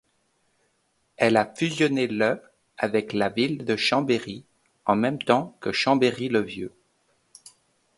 Elle 1.17 1.37
a 1.37 1.45
fusionné 1.45 2.07
le 2.07 2.41
avec 2.79 3.13
la 3.13 3.29
ville 3.29 3.65
de 3.65 3.75
Chambéry, 3.75 4.43
en 4.87 4.95
même 4.95 5.19
temps 5.21 5.55
que 5.59 5.71
Chambéry-le-Vieux. 5.71 6.73